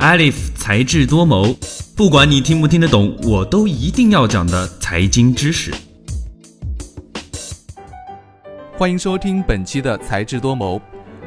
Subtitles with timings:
[0.00, 1.54] Alif 才智多谋，
[1.94, 5.70] 不管你听不听得懂，我都一定要讲的财经知识。
[8.78, 10.80] 欢迎收听本期的才智多谋。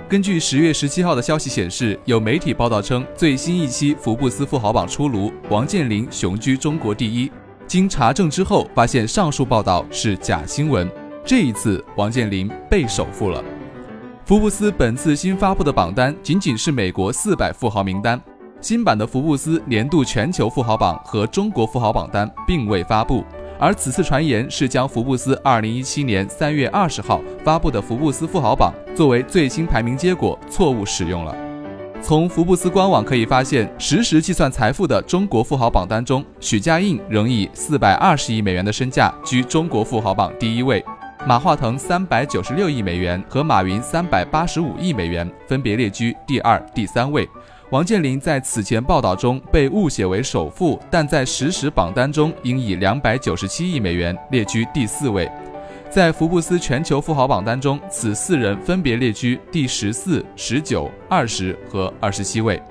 [0.10, 7.32] 根据十月十七号的消息显示，有媒体报道称，最新一期福布斯富豪榜出炉，王健林雄居中国第一。
[7.68, 10.90] 经查证之后，发现上述报道是假新闻。
[11.24, 13.44] 这一次，王健林被首富了。
[14.26, 18.20] 福布斯本次新发布的榜单仅仅是美国四百富豪名单，
[18.64, 23.22] 新版的福布斯年度全球富豪榜和中国富豪榜单并未发布。
[23.60, 31.36] 而此次传言是将福布斯二零一七年三月二十号发布的福布斯富豪榜作为最新排名结果错误使用了。
[32.02, 40.82] 从福布斯官网可以发现，实时计算财富的中国富豪榜单中，许家印仍以四百二十亿美元的身价居中国富豪榜第一位。
[41.26, 47.28] 马化腾三百九十六亿美元和马云三百八十五亿美元分别列居第二、第三位。
[47.74, 55.28] 王健林在此前报道中被误写为首富，但在实时榜单中应以两百九十七亿美元列居第四位。
[55.90, 62.62] 在福布斯全球富豪榜单中，此四人分别列居第十四、十九、二十和二十七位。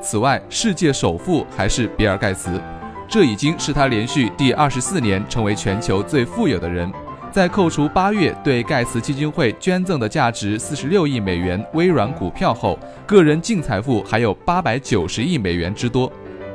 [0.00, 2.58] 此外，世界首富还是比尔·盖茨，
[3.06, 6.90] 这已经是他连续第二十四年成为全球最富有的人。
[7.32, 16.10] 在扣除八月对盖茨基金会捐赠的价值四十六亿美元微软股票后，个人净财富还有八百九十亿美元之多。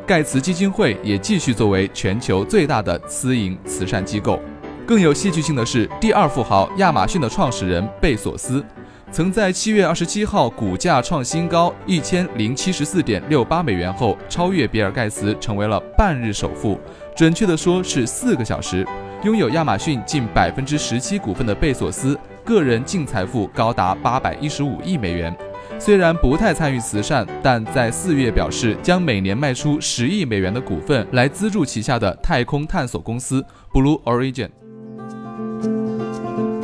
[0.05, 4.39] 盖茨基金会也继续作为全球最大的私营慈善机构。
[4.85, 8.63] 更有戏剧性的是，第二富豪亚马逊的创始人贝索斯，
[9.11, 16.77] 曾在七月二十七号股价创新高一千零七十四点六八美元后，超越比尔盖茨，成为了半日首富。
[17.15, 18.85] 准确的说是四个小时。
[19.23, 25.35] 拥有亚马逊近百分之十七股份的贝索斯，个人净财富高达八百一十五亿美元。
[25.79, 33.43] 虽然不太参与慈善，但在四月表示将每年卖出十亿美元的股份来资助旗下的太空探索公司
[33.73, 34.49] Blue Origin。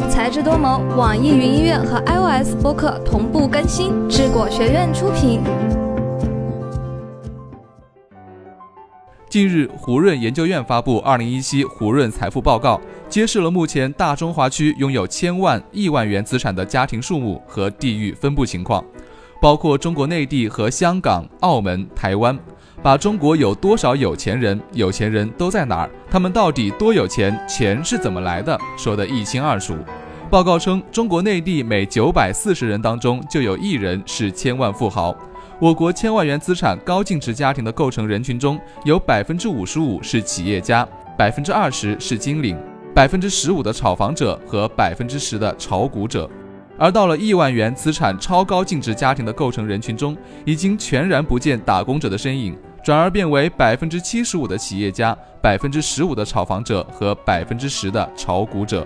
[0.07, 5.41] 才智多谋，网易云音乐和 iOS 播客同步更新，智果学院出品。
[9.31, 12.75] 近日，胡润研究院发布《二零一七胡润财富报告》，
[13.07, 18.83] 揭示了目前大中华区拥有千万亿万元资产的家庭数目和地域分布情况，
[19.41, 22.37] 包括中国内地和香港、澳门、台湾，
[22.83, 29.77] 把中国有多少有钱人、有钱人都在哪儿，他们到底多有钱，钱是怎么来的，说得一清二楚。
[30.29, 35.15] 报告称，中国内地每九百四十人当中就有一人是千万富豪。
[35.61, 40.83] 我国千万元资产高净值家庭的构成人群中，有百分之五十五是企业家，
[41.15, 42.57] 百分之二十是金领，
[42.95, 46.27] 百分之十五的炒房者和百分之十的炒股者。
[46.79, 58.83] 而到了亿万元资产超高净值家庭的构成人群中，已经全然不见打工者的身影，转而变为百分之七十五的企业家，百分之十五的炒房者和百分之十的炒股者。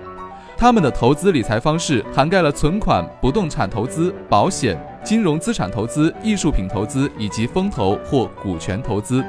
[0.58, 9.24] 他们的投资理财方式涵盖了存款、不动产投资、保险、金融资产投资、艺术品投资以及风投或股权投资。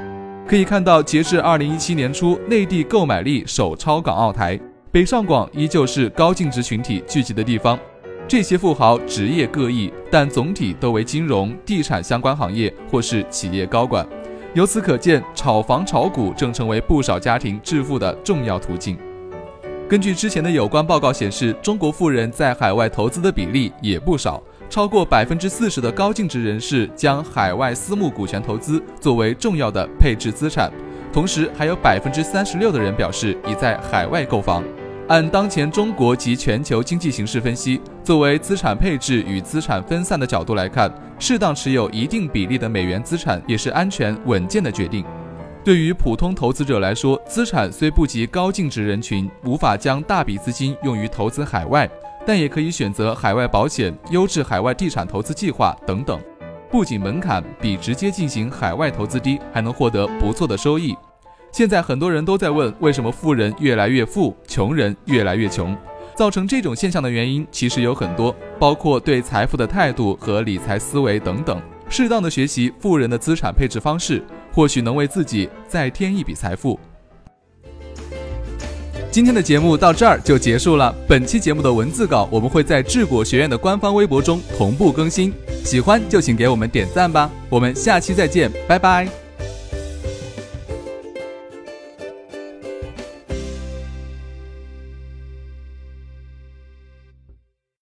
[0.47, 4.59] 可以看到，截至二零一七年初，内地购买力首超港澳台，
[4.93, 7.77] 北上广依旧是高净值群体聚集的地方。
[8.29, 14.07] 这些富豪职业各异，但总体都为金融、地产相关行业或是企业高管。
[14.55, 18.97] 由此可见，炒房炒股正成为不少家庭致富的重要途径。
[19.89, 30.73] 根据之前的有关报告显示，中国富人在海外投资的比例也不少，超过百分之四十的高净值人士将海外私募股权投资作为重要的配置资产，
[31.13, 34.61] 同时还有百分之三十六的人表示已在海外购房。
[35.07, 45.05] 按当前中国及全球经济形势分析，作为资产配置与资产分散的角度来看，适当持有一定比例的美元资产也是安全稳健的决定。
[45.67, 51.91] 对于普通投资者来说，资产虽不及高净值人群，无法将大笔资金用于投资海外，
[52.25, 56.21] 但也可以选择海外保险、优质海外地产投资计划等等。
[56.71, 60.95] 不仅门槛比直接进行海外投资低，还能获得不错的收益。
[61.51, 65.77] 现在很多人都在问，为什么富人越来越富，穷人越来越穷？
[66.15, 71.61] 造成这种现象的原因其实有很多，包括对财富的态度和理财思维等等。
[71.89, 74.25] 适当的学习富人的资产配置方式。
[74.57, 76.81] 或许能为自己再添一笔财富。
[79.11, 80.95] 今天的节目到这儿就结束了。
[81.07, 85.31] 本期节目的文字稿我们会在智果学院的官方微博中同步更新，
[85.63, 87.31] 喜欢就请给我们点赞吧。
[87.51, 89.26] 我们下期再见，拜拜。